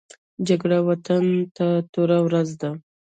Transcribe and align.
جګړه 0.47 0.79
وطن 0.87 1.23
ته 1.55 1.67
توره 1.91 2.19
ورځ 2.25 2.49
ده 2.61 2.69